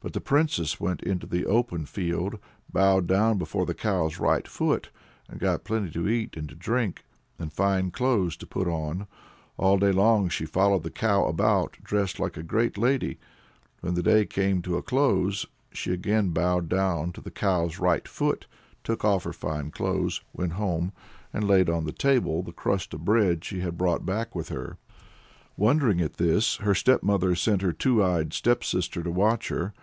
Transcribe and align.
But 0.00 0.12
"the 0.12 0.20
princess 0.20 0.78
went 0.78 1.02
into 1.02 1.26
the 1.26 1.44
open 1.44 1.84
field, 1.84 2.38
bowed 2.72 3.08
down 3.08 3.36
before 3.36 3.66
the 3.66 3.74
cow's 3.74 4.20
right 4.20 4.46
foot, 4.46 4.90
and 5.28 5.40
got 5.40 5.64
plenty 5.64 5.90
to 5.90 6.08
eat 6.08 6.36
and 6.36 6.48
to 6.48 6.54
drink, 6.54 7.02
and 7.36 7.52
fine 7.52 7.90
clothes 7.90 8.36
to 8.36 8.46
put 8.46 8.68
on; 8.68 9.08
all 9.56 9.76
day 9.76 9.90
long 9.90 10.28
she 10.28 10.46
followed 10.46 10.84
the 10.84 10.92
cow 10.92 11.26
about 11.26 11.78
dressed 11.82 12.20
like 12.20 12.36
a 12.36 12.44
great 12.44 12.78
lady 12.78 13.18
when 13.80 13.94
the 13.94 14.02
day 14.04 14.24
came 14.24 14.62
to 14.62 14.76
a 14.76 14.82
close, 14.82 15.46
she 15.72 15.90
again 15.92 16.28
bowed 16.30 16.68
down 16.68 17.10
to 17.10 17.20
the 17.20 17.32
cow's 17.32 17.80
right 17.80 18.06
foot, 18.06 18.46
took 18.84 19.04
off 19.04 19.24
her 19.24 19.32
fine 19.32 19.72
clothes, 19.72 20.20
went 20.32 20.52
home 20.52 20.92
and 21.32 21.48
laid 21.48 21.68
on 21.68 21.82
the 21.84 21.92
table 21.92 22.40
the 22.40 22.52
crust 22.52 22.94
of 22.94 23.04
bread 23.04 23.44
she 23.44 23.62
had 23.62 23.76
brought 23.76 24.06
back 24.06 24.32
with 24.32 24.48
her." 24.48 24.78
Wondering 25.56 26.00
at 26.00 26.18
this, 26.18 26.54
her 26.58 26.72
stepmother 26.72 27.34
sent 27.34 27.62
her 27.62 27.72
two 27.72 28.00
eyed 28.00 28.32
stepsister 28.32 29.02
to 29.02 29.10
watch 29.10 29.48
her. 29.48 29.74